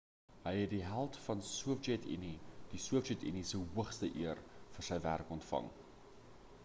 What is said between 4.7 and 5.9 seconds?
vir sy werk ontvang